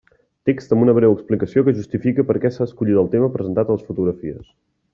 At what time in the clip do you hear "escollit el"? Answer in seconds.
2.69-3.13